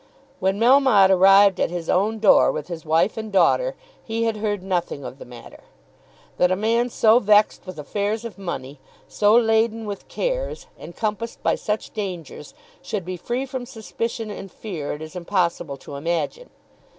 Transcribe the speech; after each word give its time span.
When 0.39 0.59
Melmotte 0.59 1.11
arrived 1.11 1.59
at 1.59 1.69
his 1.69 1.87
own 1.87 2.17
door 2.17 2.51
with 2.51 2.69
his 2.69 2.83
wife 2.85 3.17
and 3.17 3.31
daughter 3.31 3.75
he 4.03 4.23
had 4.23 4.37
heard 4.37 4.63
nothing 4.63 5.05
of 5.05 5.19
the 5.19 5.25
matter. 5.25 5.63
That 6.37 6.51
a 6.51 6.55
man 6.55 6.89
so 6.89 7.19
vexed 7.19 7.67
with 7.67 7.77
affairs 7.77 8.25
of 8.25 8.39
money, 8.39 8.79
so 9.07 9.35
laden 9.35 9.85
with 9.85 10.07
cares, 10.07 10.65
encompassed 10.79 11.43
by 11.43 11.53
such 11.53 11.93
dangers, 11.93 12.55
should 12.81 13.05
be 13.05 13.15
free 13.15 13.45
from 13.45 13.67
suspicion 13.67 14.31
and 14.31 14.51
fear 14.51 14.93
it 14.93 15.03
is 15.03 15.15
impossible 15.15 15.77
to 15.77 15.95
imagine. 15.95 16.49